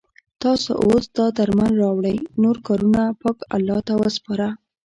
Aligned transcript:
تاسو 0.43 0.71
اوس 0.85 1.03
دا 1.17 1.25
درمل 1.37 1.71
راوړئ 1.83 2.17
نور 2.41 2.55
کارونه 2.67 3.03
پاک 3.21 3.37
الله 3.55 3.79
ته 3.87 3.93
وسپاره. 4.03 4.47